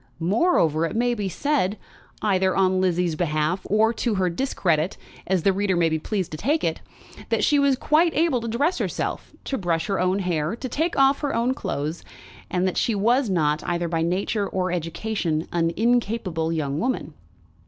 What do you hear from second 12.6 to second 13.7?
that she was not,